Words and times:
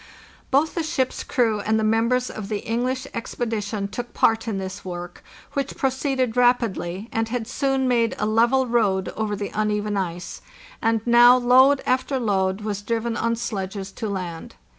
Both 0.49 0.73
the 0.73 0.81
ship's 0.81 1.23
crew 1.23 1.59
and 1.59 1.79
the 1.79 1.83
members 1.83 2.31
of 2.31 2.49
the 2.49 2.65
English 2.67 3.05
expedition 3.13 3.87
took 3.87 4.15
part 4.15 4.47
in 4.47 4.57
this 4.57 4.83
work, 4.83 5.23
which 5.53 5.77
proceeded 5.77 6.35
rapidly, 6.35 7.07
and 7.11 7.29
had 7.29 7.45
soon 7.47 7.87
made 7.87 8.15
a 8.17 8.25
level 8.25 8.65
road 8.65 9.09
over 9.09 9.35
the 9.35 9.51
uneven 9.53 9.95
ice; 9.97 10.41
and 10.81 11.05
now 11.05 11.37
load 11.37 11.83
after 11.85 12.19
load 12.19 12.61
was 12.61 12.81
driven 12.81 13.15
on 13.15 13.35
sledges 13.35 13.91
to 13.91 14.09
land. 14.09 14.55